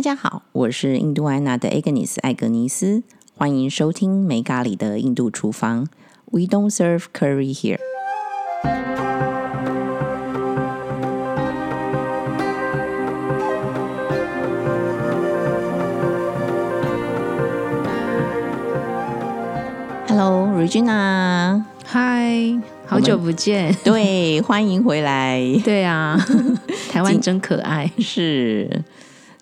[0.00, 3.02] 大家好，我是印度安娜的 Agnes 艾格尼斯，
[3.36, 5.88] 欢迎收听没咖喱的印度厨房。
[6.30, 7.76] We don't serve curry here。
[20.08, 23.76] Hello Regina，嗨，好久不见。
[23.84, 25.42] 对，欢迎回来。
[25.62, 26.18] 对啊，
[26.90, 27.92] 台湾真可爱。
[27.98, 28.82] 是。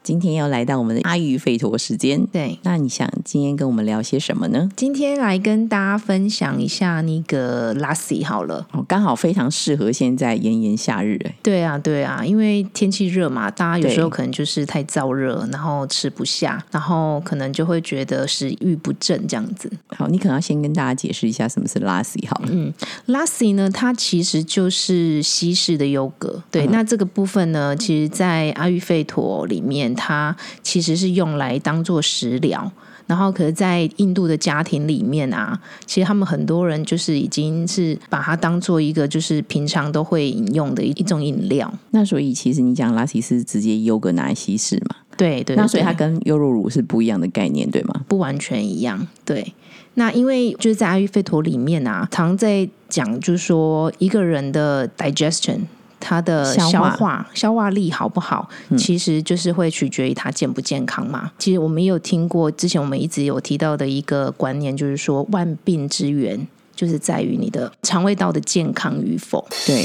[0.08, 4.66] 今天要来到我们的阿育吠陀时间，对，那你想今天跟我们聊些什么呢？
[4.74, 19.70] 今天来跟大家分享一下那个拉西好了，哦，刚好非常适合现在炎炎夏日，哎，对啊，对啊，因为天气热嘛，大家有时候可能就是太燥热，然后吃不下，然后可能就会觉得食欲不振这样子。
[19.88, 22.38] 好，你可能要先跟大家解释一下什么是拉西，好。
[22.38, 22.72] 了，嗯，
[23.04, 29.94] 拉西呢，它其实就是西式的优格，对，那这个部分呢，其实在阿育吠陀里面。
[29.98, 32.70] 它其实是用来当做食疗，
[33.08, 41.72] 然后可是，在印度的家庭里面啊，其实他们很多人就是已经是把它当做一个就是平常都会饮用的一一种饮料。
[41.90, 44.96] 那所以其实你讲拉西是直接优格拿来稀释嘛？
[45.16, 45.56] 对对。
[45.56, 48.02] 那所以它跟优酪乳是不一样的概念，对吗？
[48.06, 49.06] 不完全一样。
[49.24, 49.52] 对。
[49.94, 55.62] 那因为就是在阿育吠陀里面啊，常在讲就是说一个人的 digestion。
[56.00, 61.30] 它的消化消化力好不好，其实就是会取决于它健不健康嘛。
[61.38, 69.46] 其实我们也有听过，之前我们一直有提到的一个观念，就是说万病之源就是在于你的肠胃道的健康与否。
[69.66, 69.84] 对，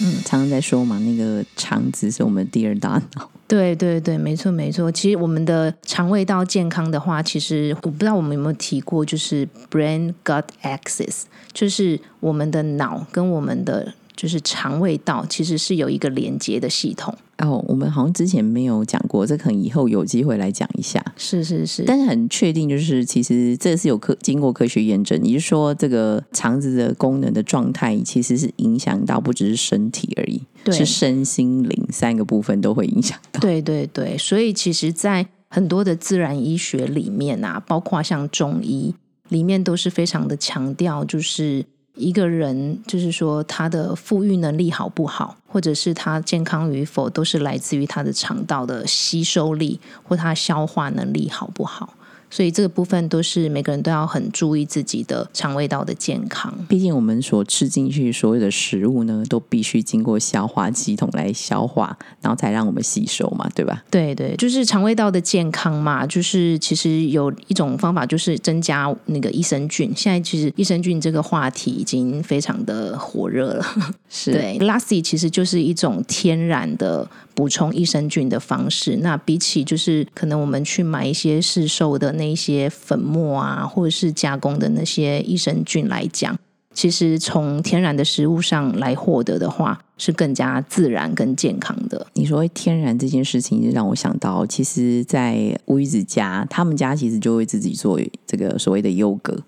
[0.00, 3.30] 嗯，常常在说嘛，那个肠子是我们第二大脑。
[3.46, 4.90] 对对对，没错没错。
[4.90, 11.22] 其实我们的肠胃道健康的话，其实我不知道我们有没有提过，就是 brain gut axis，
[11.52, 13.92] 就是我们的脑跟我们的。
[14.20, 21.02] 就是肠胃道其实是有一个连接的系统哦，我们好像之前没有讲过，这可能以后有机会来讲一下。
[21.16, 33.40] 是是是，但是很确定，就是其实这是有科经过科学验证，也就是说，这个肠子的功能的状态其实是影响到不只是身体而已，是身心灵三个部分都会影响到。
[33.40, 38.94] 对对对，所以其实，在很多的自然医学里面啊，包括像中医
[39.30, 41.64] 里面，都是非常的强调，就是。
[41.94, 51.94] 一个人就是说，他的富裕能力好不好，或者是他健康与否，都是来自于他的肠道的吸收力或他消化能力好不好。
[52.30, 56.52] 所以这个部分都是每个人都要很注意自己的肠胃道的健康。
[56.68, 63.82] 毕竟我们所吃进去所有的食物呢，都必须经过消化系统来消化，然后才让我们吸收嘛，对吧？
[63.90, 66.06] 对对，就是肠胃道的健康嘛。
[66.06, 69.92] 就是其实有一种方法，就是增加那个益生菌。
[69.96, 73.66] 现在其实益生菌这个话题已经非常的火热了。
[74.08, 77.08] 是 对，Lassi 其实就是一种天然的
[77.40, 78.98] 补充益生菌的方式。
[78.98, 82.10] 那比起就是可能我们去买一些市售的。
[82.20, 86.36] 那些粉末啊，或者是加工的那些益生菌来讲，
[86.74, 92.06] 其实从天然的食物上来获得的话，是更加自然跟健康的。
[92.12, 99.42] 你说天然这件事情，就让我想到，其实，在乌鱼子家，他们家其实就会自己做这个所谓的优格，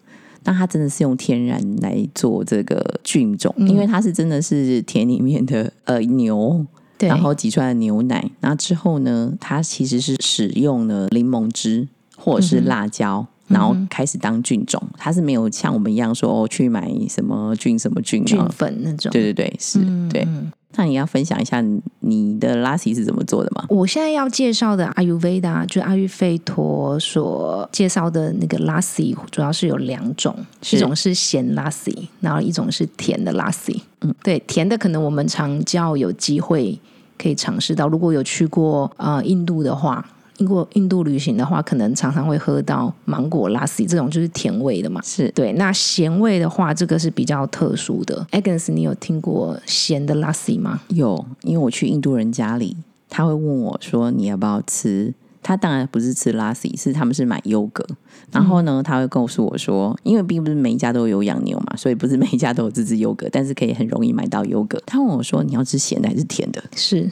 [0.44, 6.64] 那它真的是用天然来做这个菌种，因为它是真的是田里面的呃牛。
[7.08, 11.88] 然后挤出来的牛奶，那之后呢，它其实是使用了柠檬汁。
[12.14, 19.10] 或者是辣椒，然后开始当菌种，它是没有像我们一样说哦，去买什么菌什么菌菌粉那种。
[19.10, 20.24] 对对对，是，对。
[20.76, 21.60] 那你要分享一下
[21.98, 23.66] 你的拉西是怎么做的吗？
[23.68, 30.32] 我现在要介绍的阿育吠达，就阿育吠陀所介绍的那个拉西，主要是有两种，
[30.70, 33.82] 一种是咸拉西，然后一种是甜的拉西。
[34.02, 36.78] 嗯，对，甜的可能我们常叫有机会
[37.22, 40.04] 可以尝试到，如果有去过啊印度的话。
[40.34, 45.00] 经过印度旅行的话，可能常常会喝到芒果拉西这种就是甜味的嘛。
[45.04, 48.26] 是对，那咸味的话，这个是比较特殊的。
[48.32, 50.80] Agnes，你有听过咸的拉西吗？
[50.88, 52.76] 有，因为我去印度人家里，
[53.08, 55.14] 他会问我说你要不要吃。
[55.42, 57.84] 他当然不是吃拉西，是他们是买优格。
[58.30, 64.80] 然后呢，他会告诉我说，因为并不是每一家都有养牛嘛，所以不是每一家都有自制优格，但是可以很容易买到优格。
[64.86, 66.62] 他问我说你要吃咸的还是甜的？
[66.76, 67.10] 是。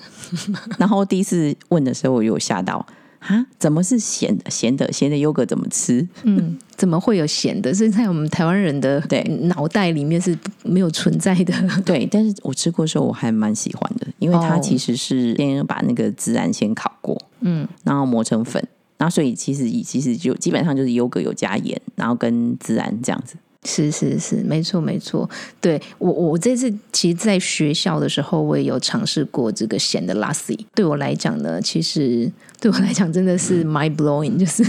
[0.79, 2.87] 然后第一次问的时候，我有吓到。
[3.21, 4.51] 啊，怎么是咸的？
[4.51, 6.07] 咸的咸的优格怎么吃？
[6.25, 7.73] 嗯，怎么会有咸的？
[7.73, 11.55] 是在我们台湾人的对脑袋里面是没有存在的。
[11.85, 18.63] 对，但是我吃过的时候我还蛮喜欢的，因为它其实是先把那个孜然先烤过，嗯，然后磨成粉，
[18.97, 23.37] 然后所以其实其实就基本上就是优格有加盐，然后跟孜然这样子。
[23.65, 25.29] 是是是，没错没错。
[25.61, 30.59] 对我我这次其实在学校的时候，我也有尝试过这个咸的 lassi。
[30.75, 34.65] 对我来讲呢，其实对我来讲真的是 mind blowing，就是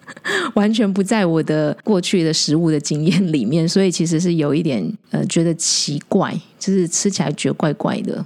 [0.54, 8.24] 完全不在我的过去的食物的经验里面，所以其实是有一点呃觉得奇怪，就是吃起来觉得怪怪的。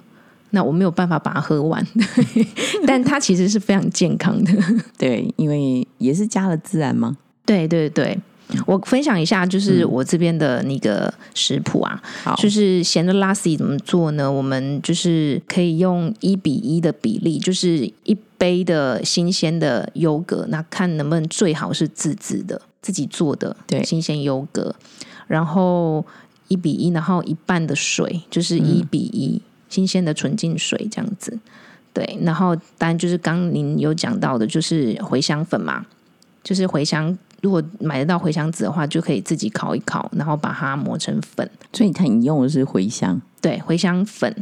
[0.50, 1.86] 那我没有办法把它喝完，
[2.86, 4.52] 但它其实是非常健康的。
[4.98, 7.16] 对，因为也是加了孜然吗？
[7.46, 8.18] 对对对。
[8.66, 12.02] 我分享一下，就是我这边的那个食谱啊，
[12.38, 14.30] 就是咸的拉西怎么做呢？
[14.30, 24.74] 我们就是可以用一比一的比例，就是一杯的新鲜的优格，那看能不能最好是自制的，自己做的，对，新鲜优格，
[25.26, 26.04] 然后
[26.48, 31.38] 一比一，然后一半的水，就是一比一新鲜的纯净水这样子，
[31.92, 35.84] 对，然后当然就是刚您有讲到的，就是茴香粉嘛，
[36.42, 37.18] 就是茴香。
[37.40, 41.48] 如果买得到茴香籽的话，就可以自己烤一烤，然后把它磨成粉。
[41.72, 44.34] 所以，它你用的是茴香，对，茴香粉，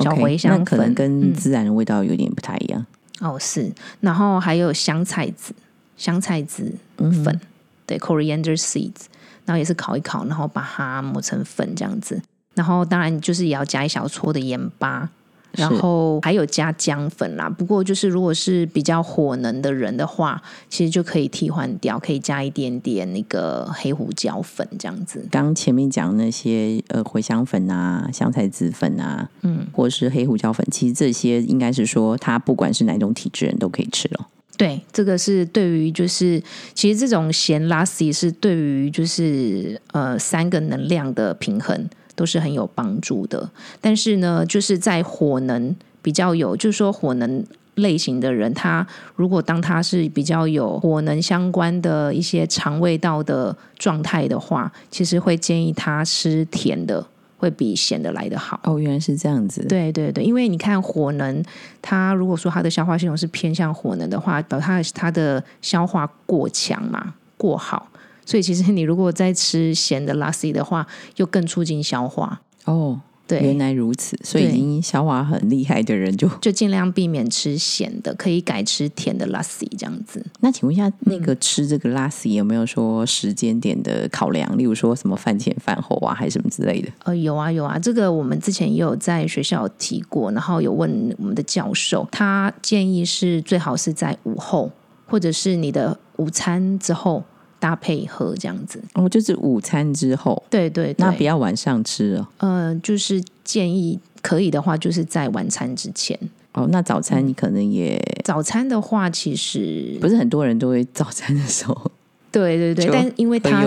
[0.00, 2.86] 小茴香可能跟孜然的味道有点不太一样。
[3.20, 3.70] 哦，是。
[4.00, 5.52] 然后还有香菜籽，
[5.96, 7.40] 香菜籽粉，
[7.84, 9.06] 对，coriander seeds，
[9.44, 12.22] 然后也是烤一烤，然后把它磨成粉这样子。
[12.54, 15.10] 然后当然就是也要加一小撮的盐巴。
[15.58, 25.26] 然后还有加姜粉啦，不过就是如果是比较火能的人的话，其实就可以替换掉，可以加一点点那个黑胡椒粉这样子。
[25.30, 34.28] 刚前面讲那些呃茴香粉啊、香菜籽粉啊，嗯，或是黑胡椒粉，其实这些应该是说，它不管是哪种体质人都可以吃了。
[34.56, 36.42] 对，这个是对于就是
[36.74, 41.88] 其实这种咸拉西是对于就是呃三个能量的平衡。
[42.18, 43.48] 都是很有帮助的，
[43.80, 47.44] 但是呢，就是在火能比较有，就是说火能
[47.76, 48.84] 类型的人，他
[49.14, 57.06] 如果当他是比较有火能相关的一些肠胃道的状态的话，其实会建议他吃甜的，
[57.36, 58.58] 会比咸的来得好。
[58.64, 59.64] 哦，原来是这样子。
[59.68, 61.40] 对对对，因为你看火能，
[61.80, 67.88] 他如果说他的消化系统是偏向火能的话，表他他的消化过强嘛，过好。
[68.28, 70.86] 所以其实你如果在吃咸的拉西的话，
[71.16, 73.00] 又更促进消化哦。
[73.26, 74.18] 对，原来如此。
[74.22, 80.22] 所以已经消化很厉害的人就就尽量避免吃咸的，可以改吃甜的拉西这样子。
[80.40, 84.58] 那请问一下，那个吃这个拉西有没有说时间点的考量？
[84.58, 86.90] 例如说什么饭前饭后啊，还是什么之类的？
[87.04, 94.70] 呃，有啊有啊，这个我们之前也有在学校提过，然后有问我们的教授，他建议是最好是在午后，
[95.06, 97.24] 或者是你的午餐之后。
[97.60, 102.26] 搭配喝这样子，哦，就是午餐之后，对对，那不要晚上吃哦。
[102.38, 106.18] 呃，就是建议可以的话，就是在晚餐之前。
[106.52, 111.76] 哦，那早餐你可能也早餐的话，其实不是很多人都会早餐的时候，
[112.32, 113.64] 对对对，但因为它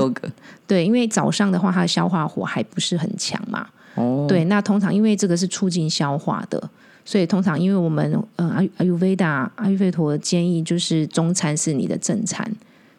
[0.65, 3.67] 对，因为早上的话，它的消化火还不是很强嘛。
[3.95, 6.69] 哦，对，那通常因为这个是促进消化的，
[7.05, 12.49] 所以通常因为我们呃阿阿育吠达阿育吠陀建议就是中餐是你的正餐。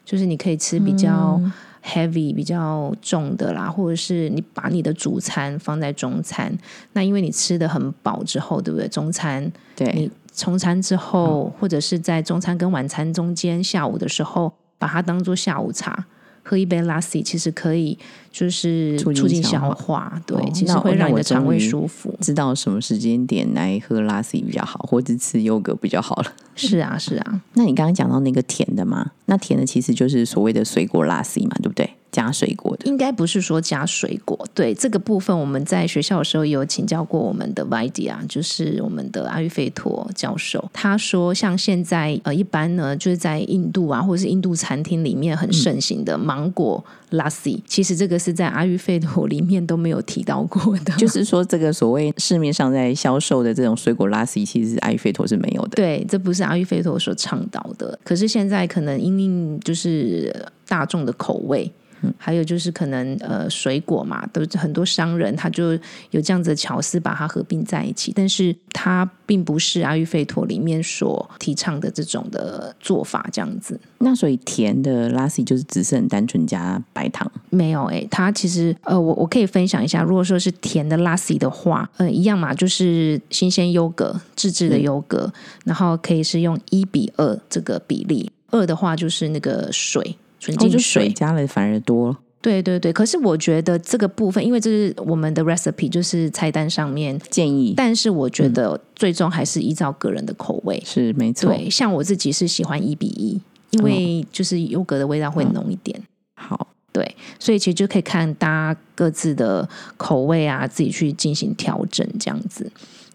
[0.05, 1.41] 就是你可以吃比较
[1.85, 6.57] heavy、比较重的啦，或者是你把你的主餐放在中餐。
[6.93, 8.89] 那因为你吃的很饱之后，对不对？
[8.89, 16.07] 中餐，对你中餐之后，或者是在中餐跟晚餐中间，下午的时候把它当做下午茶。
[16.43, 17.97] 喝一杯拉稀其实可以，
[18.31, 22.15] 就是促进消化，对，其实会让你的肠胃舒服。
[22.21, 26.33] 知道什么时间点来喝拉稀比较好，或者吃优格比较好了。
[26.55, 27.43] 是啊，是啊。
[27.55, 29.13] 那你刚刚讲到那个甜的嘛？
[29.27, 31.89] 那甜的其实就是所谓的水果拉稀嘛，对不对？
[32.13, 34.39] 加水果的，应该不是说加水果。
[34.55, 40.63] 对这个部分，我们在学校的时候也有请教过我们的 Vidia，就是我们的阿育吠陀教授。
[40.73, 50.95] 他说，像现在呃，一般呢，就是在印度啊，或者是印度餐厅里面很盛行的芒果拉西，其实这个是在阿育吠陀里面都没有提到过的。
[50.97, 55.71] 就是说，这个所谓市面上在销售的这种水果拉西，其实阿育吠陀是没有的。
[55.77, 57.99] 对，这不是阿育吠陀所倡导的。
[58.05, 60.35] 可是现在可能因应就是
[60.69, 61.71] 大众的口味。
[62.19, 65.73] 还有就是可能呃水果嘛，都很多商人他就
[66.11, 73.79] 有这样子的巧思把它合并在一起，但是它并不是阿育吠陀里面所提倡的这种的做法，这样子。
[73.99, 77.31] 那所以甜的拉西就是只是很单纯加白糖？
[77.51, 85.33] 没有诶，它其实呃我我可以分享一下，如果说是甜的拉西的话，呃一样嘛，就是新鲜优格自制的优格，
[85.65, 90.17] 然后可以是用一比二这个比例，二的话就是那个水。
[90.43, 92.93] 纯净水加了反而多，对对对。
[92.93, 97.75] 可是我觉得这个部分，因为这是我们的 recipe，就是菜单上面建议。
[97.77, 101.49] 但是我觉得最终还是依照个人的口味，是没错。
[101.49, 106.03] 对，像我自己是喜欢一比一，因为就是优格的味道会浓一点。
[106.35, 106.57] 好，
[106.91, 107.03] 对。
[107.03, 112.71] 对，所以其实就可以看大家各自的口味啊，自己去进行调整这样子。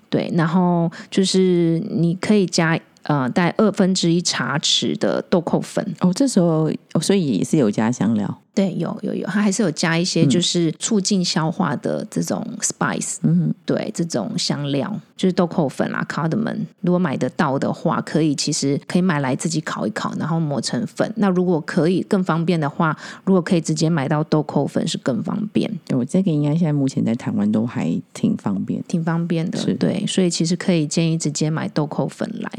[0.10, 5.86] 对，然后就是你可以加呃，带二分之一茶匙的豆蔻粉。
[6.02, 8.42] 哦，这时候哦所以也是有加香料。
[8.54, 16.58] 对，有有有，它还是有加一些就是促进消化的这种 spice，嗯，对，这种香料就是豆蔻粉啦，cardamom。
[16.82, 21.14] 如果买得到的话，可以其实可以买来自己烤一烤，然后磨成粉。
[21.18, 28.82] 那如果可以更方便的话，如果可以直接买到豆蔻粉是更方便，我这个应该现在目前在台湾都还挺方便。
[28.88, 29.60] 挺方便的。
[29.60, 32.52] 是对，所以其实可以建议直接买豆蔻粉来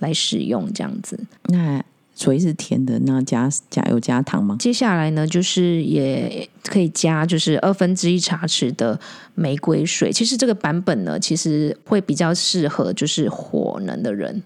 [0.00, 1.18] 来使用这样子。
[1.44, 1.82] 那
[2.14, 4.56] 所以是甜的，那加加有加糖吗？
[4.58, 8.98] 接下来呢，就是也可以加，就是二分之一茶匙的
[9.36, 10.10] 玫瑰水。
[10.10, 14.42] 其实这个版本呢，其实会比较适合就是火能的人，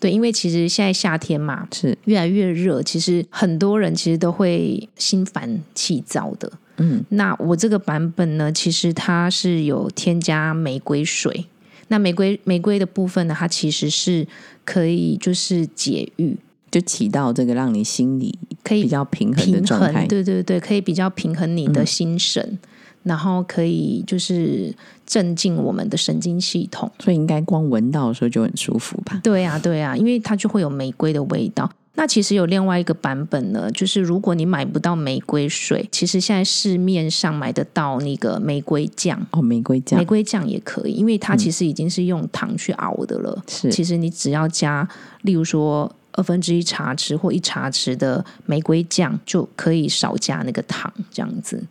[0.00, 6.50] 对，因为其实现在夏天嘛，是，越来越热，其实很多人其实都会心烦气躁的。
[6.78, 11.44] 嗯，那我这个版本呢，其实它是有添加玫瑰水。
[11.90, 14.26] 那玫瑰玫瑰的部分呢，它其实是
[14.64, 16.36] 可以就是解郁，
[16.70, 20.06] 就起到这个让你心里可以比较平衡的状态，。
[20.06, 22.58] 对对对，可以比较平衡你的心神，
[23.02, 24.72] 然后可以就是
[25.04, 26.90] 镇静我们的神经系统。
[27.00, 29.20] 所以应该光闻到的时候就很舒服吧？
[29.24, 31.68] 对啊，对啊，因为它就会有玫瑰的味道。
[31.94, 43.42] 那其实有另外一个版本呢，就是如果你买不到玫瑰水，其实现在市面上买得到那个玫瑰酱，哦，玫瑰酱玫瑰酱也可以，因为它其实已经是用糖去熬的了。
[43.46, 44.88] 是其实你只要加，
[45.22, 51.62] 例如说二分之一茶匙或一茶匙的玫瑰酱，就可以少加那个糖，这样子。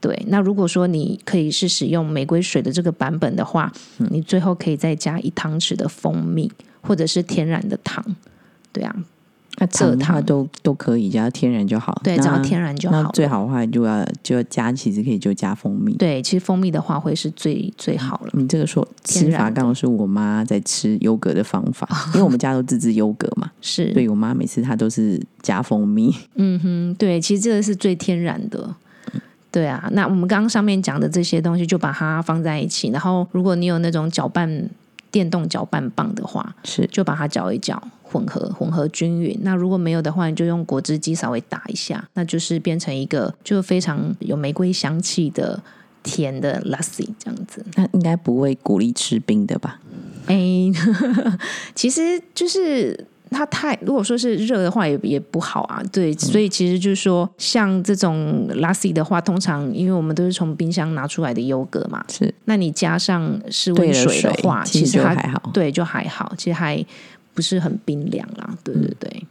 [0.00, 8.04] 对，那如果说你可以是使用玫瑰水的这个版本的话，嗯你最后可以再加一汤匙的蜂蜜或者是天然的糖。
[8.72, 8.94] 对啊，
[9.58, 11.98] 那糖的话糖都都可以，只要天然就好。
[12.04, 13.08] 对，只要天然就好那。
[13.10, 15.94] 最好的话就要就要加，其实可以就加蜂蜜。
[15.94, 18.30] 对，其实蜂蜜的话会是最最好了。
[18.34, 26.14] 你这个说吃法刚好是我妈在吃优格的方法， 因为我们家都自制优格嘛， 是，所以我妈每次她都是加蜂蜜。
[26.36, 28.74] 嗯哼，对，其实这个是最天然的。
[29.50, 32.90] 对啊，那我们刚刚上面讲的这些东西，就把它放在一起。
[32.90, 34.68] 然后，如果你有那种搅拌
[35.16, 39.34] 电动搅拌棒的话，是就把它搅一搅，混合混合均匀。
[39.40, 45.62] 那如果没有的话，你就用果汁机稍微打一下，那就是变成一个就非常有玫瑰香气的
[46.02, 47.64] 甜的 lassi 这样子。
[47.76, 49.80] 那应该不会鼓励吃冰的吧？
[50.26, 50.36] 哎，
[51.74, 65.50] 其实就是它太如果说是热的话也也不好啊，对，所以其实就是说，像这种 lassi 的话，通常因为我们都是从冰箱拿出来的优格嘛，是那你加上室兑了温水的话，其实还好。
[65.52, 66.84] 对就还好，其实还
[67.34, 69.26] 不是很冰凉啦，对对对，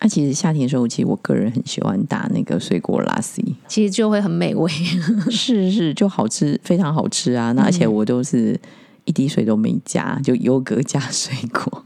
[0.00, 4.70] 那、其实夏天的时候，其实我个人很喜欢打那个水果拉西，其实就会很美味。
[5.30, 7.52] 是是就好吃，非常好吃啊！
[7.52, 8.58] 那而且我都是
[9.04, 11.82] 一滴水都没加，就优格加水果。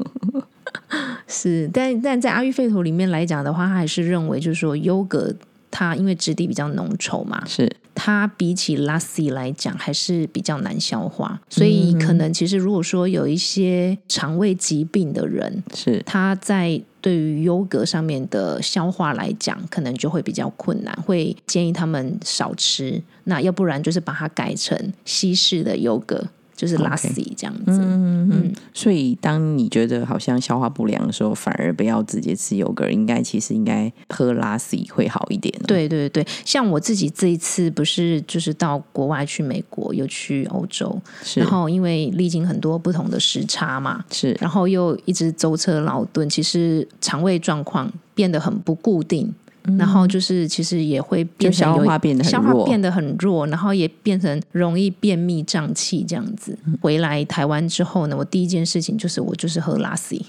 [1.33, 5.35] 是，但但在阿育吠陀里面来讲的话，他还是认为就是说优格
[5.71, 7.75] 它因为质地比较浓稠嘛，是。
[7.95, 16.03] 它比起 lassi 来讲还是比较难消化，所以可能其实如果说有一些肠胃疾病的人，是。
[16.07, 23.01] 他在对于优格上面的消化来讲，可能就会比较困难，会建议他们少吃。
[23.25, 26.27] 那要不然就是把它改成西式的优格，
[26.63, 27.81] 就是 OK lassi 这样子。
[27.83, 40.97] 嗯嗯，所以当你觉得好像消化不良的时候，反而不要直接吃优格，应该其实应该喝拉西会好一点、哦。，对对对，像我自己这一次不是就是到国外去美国，又去欧洲，
[41.35, 49.35] 然后因为历经很多不同的时差嘛，是然后又一直舟车劳顿，其实肠胃状况变得很不固定。
[49.79, 52.65] 然后就是，其实也会变消化变得很消化弱。
[52.65, 56.59] 变得很弱，然后也变成容易便秘胀气这样子。
[56.67, 56.77] 嗯。
[56.81, 60.21] 回来台湾之后呢，我第一件事情就是我就是喝拉 C，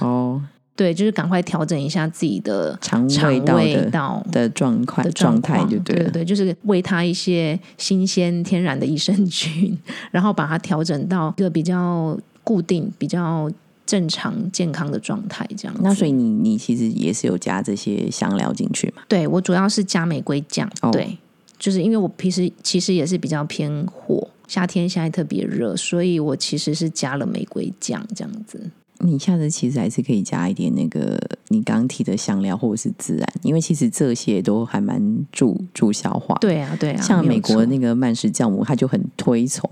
[0.00, 0.42] 哦，
[0.74, 5.82] 对，就是赶快调整一下自己的肠肠胃道的状况的状态就了。
[5.84, 9.78] 对对，就是喂它一些新鲜天然的益生菌，
[10.10, 13.50] 然后把它调整到一个比较固定、比较
[13.90, 15.76] 正常健康的状态，这样。
[15.82, 19.02] 那所以你你其实也是有加这些香料进去嘛？
[19.08, 21.18] 对我主要是加玫瑰酱，哦对，
[21.58, 28.70] 就是因为我平时其实也是比较偏火，夏天现在特别热，所以我其实是加了玫瑰酱这样子。
[29.02, 31.18] 你下次其实还是可以加一点那个
[31.48, 39.68] 你刚提的香料或者是孜然，因为其实这些都还蛮助助消化。，对啊，对啊，像美国那个曼氏酵母，他就很推崇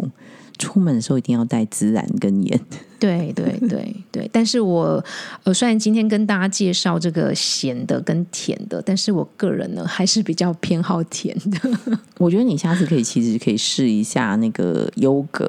[0.58, 2.60] 出门的时候一定要带孜然跟盐。
[3.00, 5.02] 对对对对，但是我
[5.44, 11.98] 呃，虽然今天跟大家介绍这个咸的跟甜的，但是我个人呢还是比较偏好甜的。
[12.18, 15.48] 我觉得你下次可以其实可以试一下那个优格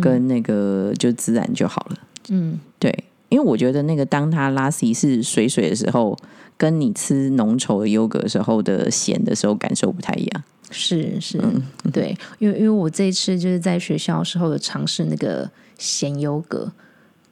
[0.00, 1.98] 跟那个就孜然就好了。
[2.30, 2.92] 嗯，对，
[3.28, 6.18] 因为我觉得那个当它拉稀是水水的时候，
[6.56, 10.42] 跟你吃浓稠的优格的时候的咸的时候感受不太一样。
[10.72, 11.40] 是是，
[11.92, 16.72] 对，因为因为我这一次就是在学校的时候有尝试那个咸优格。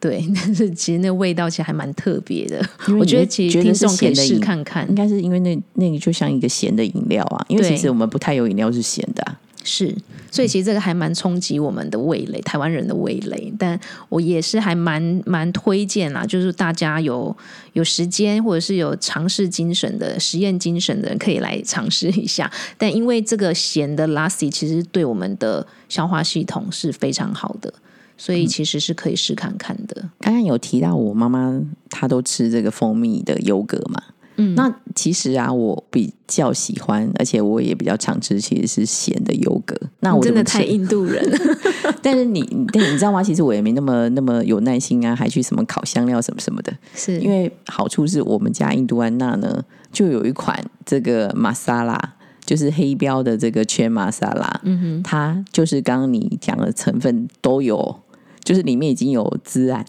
[0.01, 2.63] 对， 但是其实那味道其实还蛮特别的。
[2.99, 7.47] 我觉得其实听众可以试看看，应该是因为那那个就像一个咸的饮料啊。
[7.49, 9.25] 因为其实我们不太有饮料是咸的，
[9.63, 9.97] 是，
[10.31, 13.51] 所以其实这个还蛮冲击我们的味蕾，台湾人的味蕾。
[13.59, 17.35] 但我也是还蛮蛮推荐啦，就是大家有
[17.73, 22.53] 有时间或者是有尝试精神的实验精神的人，可以来尝试一下。
[22.77, 27.73] 但因为这个咸的 lassi 其实对我们的消化系统是非常好的。
[28.17, 30.09] 所以其实是可以试看看的。
[30.21, 34.03] 刚刚有提到我妈妈她都吃这个蜂蜜的优格嘛？
[34.37, 39.77] 嗯，那其实啊，我比较喜欢，而且我也比较常吃，其实是咸的优格。
[40.01, 41.25] 那我真的太印度人。
[42.03, 42.43] 但是你，
[42.73, 43.23] 但你知道吗？
[43.23, 46.77] 其实我也没那么那么有耐心啊，还去什么烤香料什么什么的。
[46.97, 54.61] 是因为好处是我们家印度安娜呢，就有一款这个玛莎拉，就是黑标的这个圈玛莎拉。
[54.65, 58.01] 嗯哼，它就是刚刚你讲的成分都有。
[58.45, 59.85] 就是里面已经有孜然，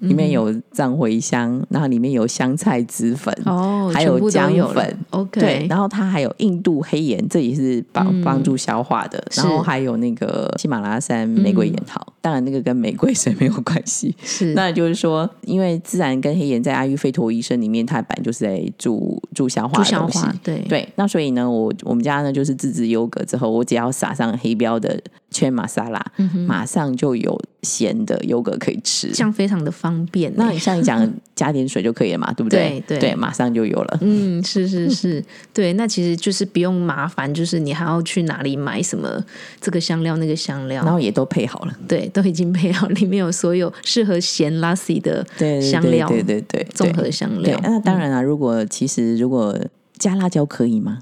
[0.00, 20.58] 里面有藏茴香，然后里面有香菜籽粉，哦，还有姜粉，OK，对，然后它还有印度黑盐，这也是帮帮助消化的，然后还有那个喜马拉雅山玫瑰盐桃，当然那个跟玫瑰水没有关系，是， 那就是说，因为孜然跟黑盐在阿育吠陀医生里面，它本来就是在助助消化的东西，对。
[20.68, 25.00] 对，那所以呢，我我们家呢就是自制优格之后，我只要撒上黑标的。
[25.32, 26.04] 圈玛莎拉，
[26.46, 30.32] 马上就有咸的优格可以吃，这样非常的方便。
[30.36, 32.82] 那你像你讲加点水就可以了嘛， 对不对？
[32.86, 33.98] 对对，马上就有了。
[34.02, 35.72] 嗯，是是是， 对。
[35.72, 39.24] 那其实就是不用麻烦，就是你还要去哪里买什么
[39.60, 41.76] 这个香料那个香料，然后也都配好了。
[41.88, 45.26] 对，都已经配好，里面有所有适合咸拉西的
[45.60, 47.58] 香料，对对对，综合香料。
[47.62, 49.58] 那当然了，如果其实如果
[49.98, 51.00] 加辣椒可以吗？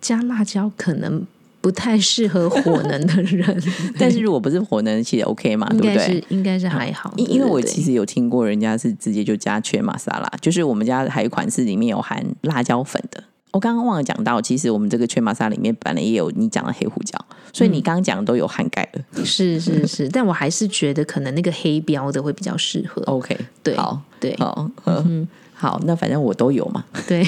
[0.00, 1.26] 加辣椒可能。
[1.60, 3.62] 不太适合火能的人，
[3.98, 6.24] 但是如果不是火能，其实 OK 嘛， 对不对？
[6.28, 7.12] 应该是还好。
[7.16, 13.22] 因因为我其实有听过人家是直接就加缺玛莎拉，就是我们家还有款式里面有含辣椒粉的。
[13.52, 17.18] 我刚刚忘了讲到，其实我们这个全玛莎里面本来也有你讲的黑胡椒，
[17.52, 19.24] 所以你刚刚讲的都有涵盖了。
[19.24, 23.02] 是是是， 但我还是觉得可能那个黑标的会比较适合。
[23.06, 25.26] OK，对，好，对，好，嗯。
[25.60, 26.82] 好，那反正我都有嘛。
[27.06, 27.22] 对，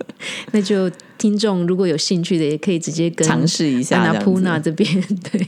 [0.52, 4.04] 那就听众如果有兴趣的，也可以直接跟尝试一下。
[4.04, 4.86] 那普纳这边
[5.32, 5.46] 对，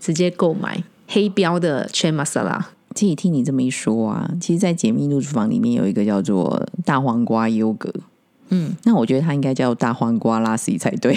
[0.00, 2.70] 直接购买黑标的全玛莎拉。
[2.92, 7.92] 其实听你这么一说啊，其实，在解密录厨房里面有一个叫做大黄瓜优格。
[8.48, 11.16] 嗯，那我觉得它应该叫大黄瓜拉西才对，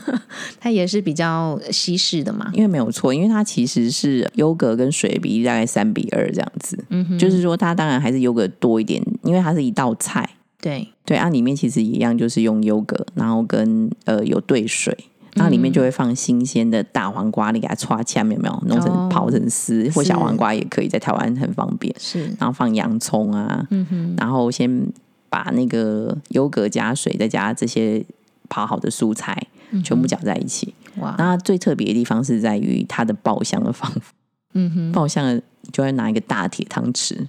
[0.60, 10.28] 它也是比较西式的嘛，因为没有错，因为它其实是优格跟水比例大概三比二这样子，嗯，就是说它当然还是优格多一点，因为它是一道菜，
[10.60, 10.88] 对。
[11.06, 14.92] 对，啊，里面其实一样就是用优格，然后跟呃有兑水，
[15.34, 18.62] 然后里面就会放新鲜的大黄瓜，你给它刷起来有没有？
[18.66, 24.92] 弄成刨成丝或小黄瓜也可以，在台湾很方便，是，然后放洋葱啊，嗯哼，然后先。
[25.28, 28.04] 把那个优格加水，再加这些
[28.48, 29.36] 泡好的蔬菜，
[29.84, 30.74] 全部搅在一起。
[30.98, 31.14] 哇！
[31.18, 34.12] 那最特别的地方是在于它的爆香的方法。
[34.54, 37.26] 嗯哼，爆香的就会拿一个大铁汤匙，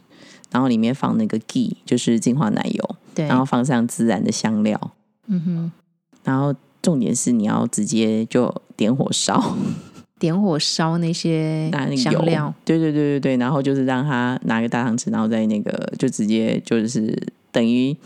[0.52, 2.96] 然后里面放那个 ghee，就是精华奶油。
[3.14, 4.80] 对，然后放上孜然的香料。
[5.26, 5.72] 嗯哼，
[6.24, 9.58] 然后重点是你要直接就点火烧，
[10.18, 12.54] 点火烧那些 香料。
[12.64, 17.14] 对对对对对，然后就是让他拿个大汤匙，然后在那个就直接就是。
[17.58, 17.98] 等于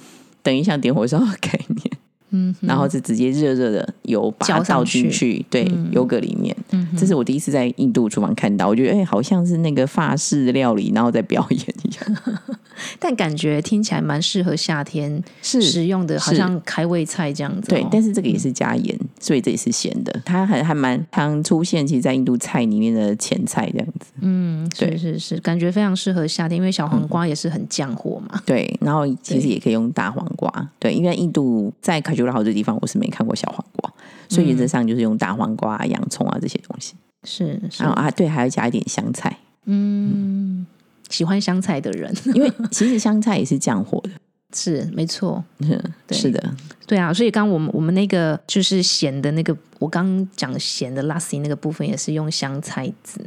[0.41, 1.97] 等于像点火烧的概念，
[2.29, 12.17] 嗯，然后是直接热热的油把它倒进去，对，油格里面，嗯，这是我第一次在印度厨房看到，我觉得哎，好像是那个法式料理，然后在表演一样。
[12.99, 17.69] 但感觉听起来蛮适合夏天是食用的，好像开胃菜这样子。
[17.69, 20.21] 对，但是这个也是加盐，所以这也是咸的。
[20.25, 24.11] 它还还蛮常出现，其实，在印度菜里面的前菜这样子。
[24.21, 28.41] 嗯，是是是，感觉非常适合夏天，因为小黄瓜也是很降火嘛。
[28.45, 30.51] 对，然后其实也可以用大黄瓜。
[30.79, 33.91] 对，因为印度在卡朱拉好这地方，我是没看过小黄瓜，
[34.29, 36.93] 所以原则上就是用大黄瓜、洋葱啊这些东西。
[37.23, 39.37] 是，然后啊，对，还要加一点香菜。
[39.65, 40.65] 嗯。
[41.11, 44.09] 喜欢香菜的人，因为其实香菜也是降火的，
[44.55, 45.43] 是没错，
[46.09, 46.55] 是的，
[46.87, 53.19] 对啊，所以刚我们我们那个就是咸的那个，我刚讲咸的拉西那个部分也是用香菜籽，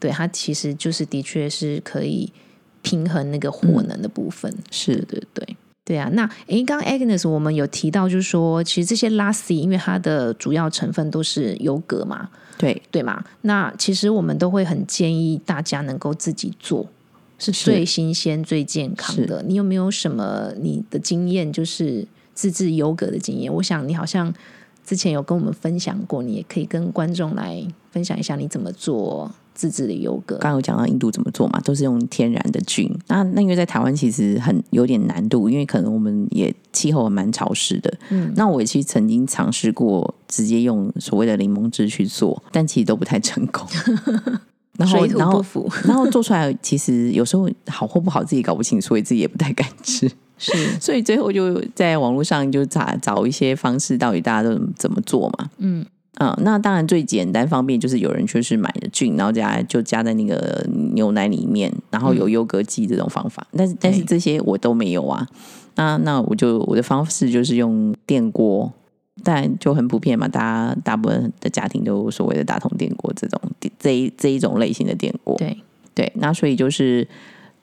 [0.00, 2.32] 对它其实就是的确是可以
[2.82, 4.52] 平衡那个火能的部分。
[4.70, 4.96] 是。
[4.96, 5.56] 对对对。
[5.84, 6.08] 对啊。
[6.12, 13.24] 那诶，刚刚 Agnes 我们有提到，就是说，其实这些 lassi 因为它的主要成分都是优格嘛，对，对嘛？
[13.42, 16.88] 那其实我们都会很建议大家能够自己做，
[17.46, 19.42] 是是最新鲜、最健康的。
[19.46, 23.52] 你有没有什么你的经验，就是自制优格的经验？
[23.52, 24.32] 我想你好像
[24.84, 30.36] 之前有跟我们分享过，你也可以跟观众来分享一下你怎么做自制的优格。
[30.36, 32.90] 刚刚有讲到印度怎么做嘛，都是用天然的菌。
[33.08, 37.92] 那那因为在台湾其实很有点难度，因为可能我们也气候蛮潮湿的。
[38.10, 43.66] 嗯，那我也其实曾经尝试过直接用所谓的柠檬汁去做，但其实都不太成功。
[44.78, 50.10] 然后然后不然后做出来，其实有时候好或不好自己搞不清楚，所以自己也不太敢吃。
[50.38, 55.50] 是所以最后就在网络上就找找一些方式，到底大家都怎么做嘛？
[55.58, 55.86] 嗯
[56.18, 63.46] 嗯，那当然最简单方便就是有人就是买的菌，然后加就加在那个牛奶里面，然后有优格剂这种方法。
[63.56, 65.26] 但是但是这些我都没有啊。
[65.76, 68.70] 那那我就我的方式就是用电锅，
[69.24, 73.40] 但就很普遍嘛，大家大部分的家庭都有所谓的大通电锅这种
[73.78, 75.36] 这一这一种类型的电锅。
[75.38, 75.56] 对，
[75.94, 77.06] 对，那所以就是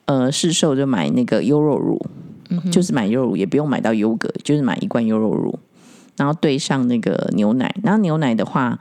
[0.06, 2.00] 呃市售就买那个优酪乳，
[2.48, 5.58] 嗯就是买优酪乳，也不用买到优格，就是买一罐优酪乳，
[6.16, 7.74] 然后兑上那个牛奶。
[7.82, 8.78] 然后牛奶的话，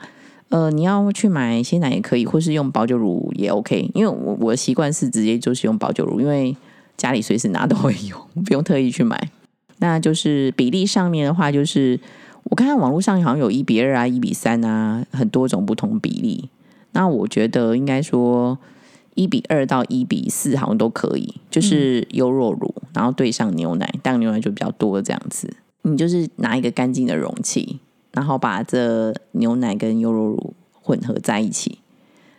[0.50, 3.92] 呃，你要去买鲜奶也可以，或是用保酒乳也 OK。
[3.94, 6.56] 因为我我的习惯是直接就是用保酒乳，因为
[6.98, 9.30] 家里随时拿都会有，不用特意去买。
[9.78, 11.98] 那就是比例上面的话，就是
[12.46, 16.50] 我看网络上好像有一比二啊、一比三啊，很多种不同比例。
[16.92, 18.58] 那我觉得应该说
[19.14, 25.54] 一比二到一比四好像都可以，就是优酪乳，然后兑上牛奶，但牛奶就比较多这样子。
[25.84, 27.80] 你就是拿一个干净的容器，
[28.12, 31.78] 然后把这牛奶跟优酪乳混合在一起。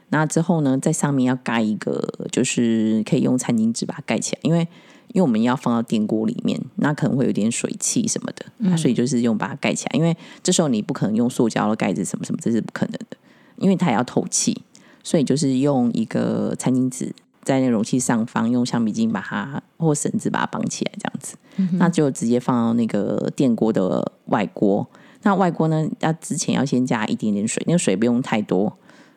[0.08, 4.66] 那之后呢，在上面要盖一个，就是可以用餐巾纸把它盖起来，因为
[5.12, 9.98] 因为我们要放到电锅里面，那可能会有点水汽什么的，嗯所以就是用把它盖起来。
[9.98, 13.16] 因为这时候你不可能用塑胶的盖子什么什么，这是不可能的，
[13.56, 14.62] 因为它也要透气，
[15.02, 21.36] 所以就是用一个餐巾纸在那容器上方，用橡皮筋把它或绳子把它绑起来，这样子，
[21.78, 24.86] 那就直接放到那个电锅的外锅。
[25.22, 28.72] 那外锅呢，要之前要先加一点点水，那个水不用太多，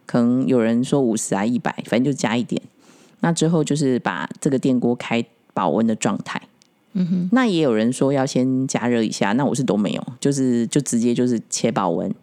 [0.06, 2.62] 可能有人说五十啊一百，反正就加一点。
[3.22, 5.24] 那之后就是把这个电锅开
[5.54, 6.42] 保温的状态。
[6.96, 12.14] 嗯哼，那也有人说要先加热一下，那我是都没有，就是就直接就是切保温，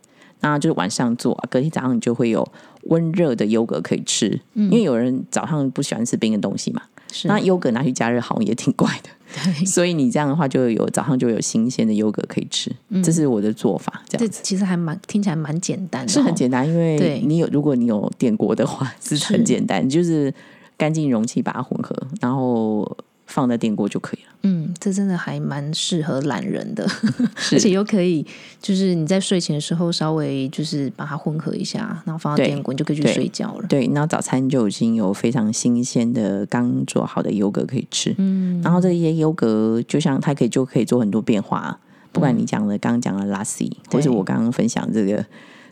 [0.41, 2.47] 那就是晚上做，隔天早上你就会有
[2.85, 4.41] 温热的优格可以吃。
[4.55, 7.27] 因为有人早上不喜欢吃冰的东西嘛，是。
[7.27, 9.11] 那优格拿去加热好像也挺怪的，
[9.43, 9.67] 对。
[9.67, 12.71] 所以你这样的话就有早上就有新鲜的优格可以吃，
[13.03, 14.41] 这是我的做法，这这样子。
[14.45, 19.33] 其实还蛮听起来蛮简单的，是很简单，因为你有如果你有电锅的话是是。
[19.33, 20.33] 很简单，就是
[20.77, 22.97] 干净容器把它混合，然后
[23.31, 24.31] 放在电锅就可以了。
[24.43, 26.87] 嗯，这真的还蛮适合懒人的
[27.53, 28.27] 而且又可以
[28.61, 33.67] 就是你在睡前的时候稍微就是把它混合一下，然后放到对电锅，你就可以去睡觉了。
[33.69, 38.15] 对，然后早餐就已经有非常新鲜的刚做好的优格可以吃。
[38.19, 41.79] 嗯，然后这些优格就像它可以就可以做很多变化，
[42.11, 45.25] 不管你讲的刚刚讲的拉西，或是我刚刚分享这个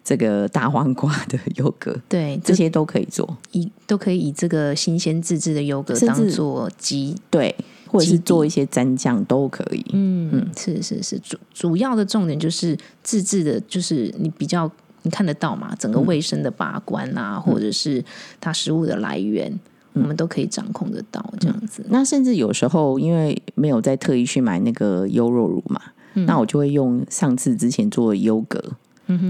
[0.09, 3.37] 这个大黄瓜的优格，对，这这些都可以做。
[3.53, 7.15] 以都可以以这个新鲜自制的优格当做基。
[7.29, 7.55] 对，
[7.87, 9.85] 或者是做一些蘸酱都可以。
[9.93, 14.71] 嗯，是是是，主主要的重点就是自制的，就是你比较
[15.03, 18.03] 你看得到嘛，整个卫生的把关啊，或者是
[18.41, 19.61] 它食物的来源。
[19.95, 21.85] 我们都可以掌控得到，这样子。
[21.89, 25.81] 那甚至有时候因为没有再特意去买那个优酪乳嘛，
[26.15, 28.63] 那我就会用上次之前做的优格，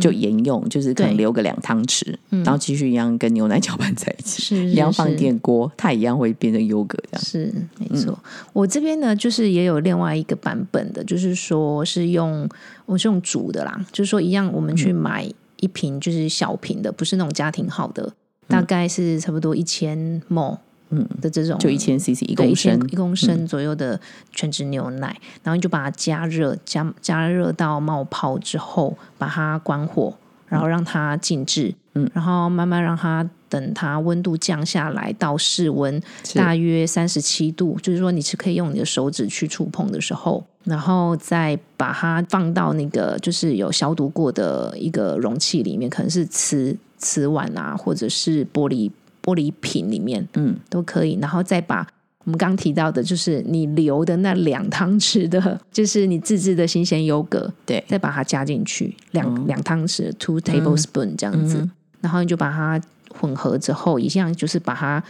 [0.01, 7.25] 就沿用，就是可能留个两汤匙，然后继续一样跟牛奶搅拌在一起，是一样放是电锅，它一样会变成优格这样。
[7.25, 8.19] 是没错，
[8.53, 12.49] 我这边呢，就是也有另外一个版本的，就是说是用
[12.87, 15.29] 我是用煮的啦，就是说一样，我们去买
[15.61, 18.12] 一瓶就是小瓶的，不是那种家庭号的，
[18.47, 20.59] 大概是差不多一千 ml
[20.90, 21.07] 嗯。
[21.20, 22.79] 的这种，就一千 CC 一对公升。
[22.79, 24.01] 嗯一公升左右的
[24.33, 25.09] 全脂牛奶，
[25.42, 30.14] 然后你就把它加热，加加热到冒泡之后，把它关火，
[30.48, 36.01] 然后让它静置，嗯，然后慢慢让它等它温度降下来到室温
[36.35, 48.90] 大约三十七度，就是说你是可以用你的手指去触碰的时候，然后再把它放到那个就是有消毒过的一个容器里面，可能是瓷瓷碗啊，或者是玻璃
[49.29, 51.87] 玻璃瓶里面，嗯，都可以，然后再把
[52.25, 61.69] 我们刚提到的，就是你留的那两汤匙的， 就是你自制的新鲜优格，对，再把它加进去，两、两汤匙 two tablespoon 这样子，
[62.01, 65.03] 然后你就把它混合之后，一样就是把它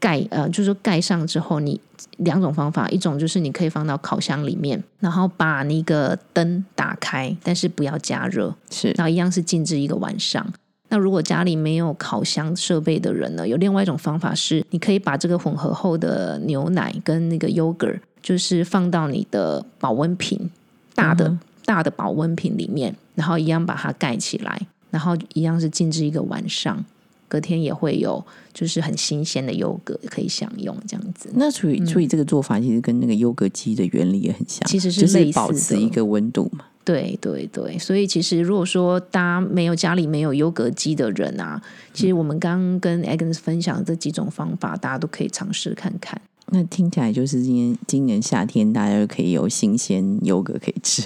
[0.00, 1.78] 盖呃，就是说盖上之后，你
[2.18, 8.92] 两种方法，一种就是你可以放到烤箱里面，然后把那个灯打开，但是不要加热，是。
[8.96, 10.50] 然后一样是静置一个晚上。
[10.88, 20.50] 那如果家里没有烤箱设备的人呢，有另外一种方法是，你可以把这个混合后的牛奶跟那个 yogurt，就是放到你的保温瓶
[20.94, 26.84] 大的、嗯大的保温瓶里面，然后一样把它盖起来，然后一样是静置一个晚上，
[27.26, 31.28] 隔天也会有就是很新鲜的优格可以享用，这样子。
[31.34, 36.66] 那所以所以这个做法其实跟那个优格机的原理也很像，其实是就是保持一个温度嘛。
[36.86, 41.60] 对对对，所以其实如果说大家没有家里没有优格机的人啊，
[41.92, 46.18] 其实我们刚刚跟 Agnes 分享的这几种方法，大家都可以尝试看看。
[46.52, 51.02] 那听起来就是今年今年夏天大家就可以有新鲜优格可以吃。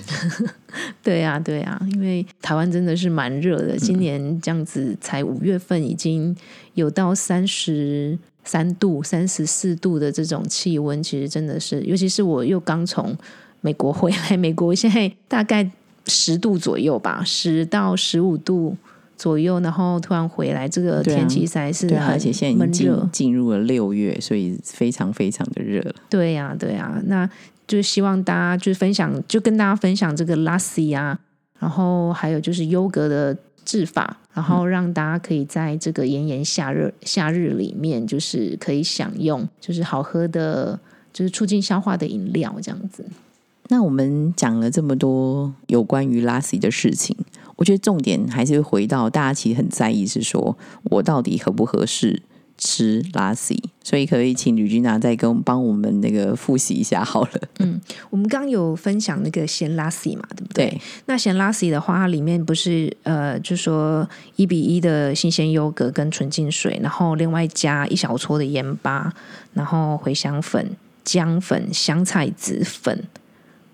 [1.03, 6.37] 对啊，对啊，因为台湾真的是蛮热的，今年这样子才五月份，已经
[6.75, 13.17] 有到三十三度、三十四度的这种气温，其实真的是，尤其是我又刚从
[13.61, 15.71] 美国回来，美国现在大概
[16.07, 18.77] 十度左右吧，十到十五度
[19.17, 23.11] 左右，然后突然回来，这个天气实在是而且现在已经进。
[23.13, 25.95] 进入了六月，所以非常非常的热了。
[26.09, 27.29] 对呀、对呀、那
[27.67, 31.19] 就是希望大家就是分享，就跟大家分享这个 lassi 啊，
[31.59, 40.81] 然后还有就是优格的制法，然后让大家可以在这个炎炎夏日夏日里面，就是可以享用就是好喝的，
[41.13, 43.05] 就是促进消化的饮料这样子。
[43.71, 47.17] 那我们讲了这么多有关于拉西的事情，
[47.57, 52.21] 我觉得重点还是会回到大家其实很在意，是说我到底合不合适
[52.59, 53.63] 吃拉西？
[53.83, 57.31] 所以可以请吕君娜再跟帮我们那个复习一下好了？
[57.61, 57.81] 嗯
[58.11, 60.69] 我们刚刚有分享那个咸 lassi 嘛，对不对？
[60.69, 69.13] 对，那咸 lassi 的话，它里面不是呃，就说一比一的新鲜优格跟纯净水，然后另外加一小撮的盐巴，
[69.55, 73.05] 然后茴香粉、姜粉、香菜籽粉，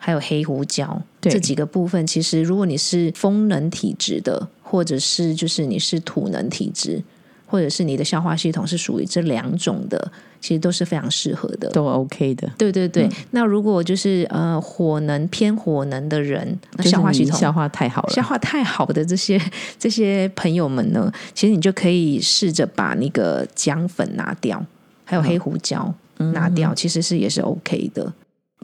[0.06, 7.02] 还有黑胡椒对这几个部分，其实如果你是风能体质的，或者是就是你是土能体质，
[7.44, 11.68] 或者是你的消化系统是属于这两种的，其实都是非常适合的。
[11.70, 12.48] 都 OK 的。
[12.56, 19.42] 对对对，那如果就是呃火能偏火能的人，那消化系统消化太好了，消化太好的这些
[19.76, 24.64] 这些朋友们呢，其实你就可以试着把那个姜粉拿掉，
[25.04, 28.12] 还有黑胡椒拿掉，其实是也是 OK 的。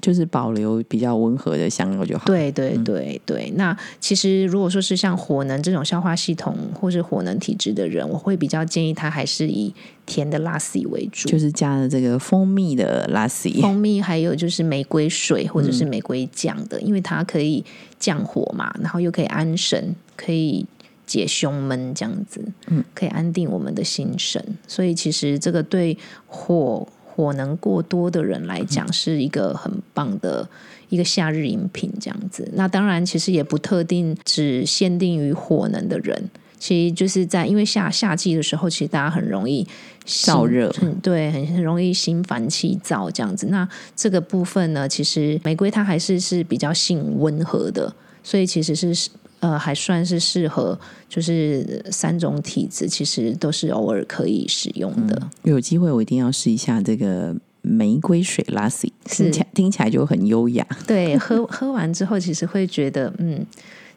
[0.00, 2.24] 就是保留比较温和的香料就好。
[2.24, 9.72] 对对对对，那其实如果说是像火能这种消化系统或是火能体质的人，我会比较建议他还是以
[10.06, 17.64] 甜的拉西为主，就是加了这个蜂蜜的拉西，蜂蜜，还有就是玫瑰水或者是玫瑰酱的，因为它可以
[18.00, 20.66] 降火嘛，然后又可以安神，可以
[21.06, 24.42] 解胸闷这样子，嗯，可以安定我们的心神。
[24.66, 30.48] 所以其实这个对火火能过多的人来讲，是一个很棒的
[30.88, 32.50] 一个夏日饮品这样子。
[32.54, 36.30] 那当然，其实也不特定只限定于火能的人。
[36.58, 39.66] 其实就是在因为夏夏季的时候，其实大家很容易
[40.06, 43.48] 燥热很对，很很容易心烦气躁这样子。
[43.48, 49.10] 那这个部分呢，其实玫瑰它还是是比较性温和的，所以其实是
[49.42, 50.78] 呃还算是适合，
[51.08, 55.20] 就是三种体质其实都是偶尔可以使用的。
[55.42, 60.64] 有机会我一定要试一下这个玫瑰水拉西，是听起来听起来就很优雅。
[60.86, 63.44] 对，喝喝完之后，其实会觉得嗯，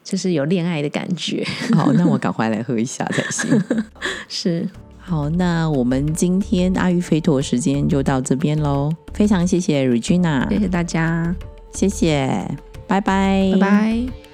[0.03, 1.45] 就是有恋爱的感觉。
[1.77, 3.63] 好，那我赶快来喝一下才行。
[4.27, 11.35] 是，好，那我们今天阿育吠陀时间就到这边喽，非常谢谢 Regina，谢谢大家，
[11.71, 12.27] 谢谢，
[12.87, 14.24] 拜拜，拜拜。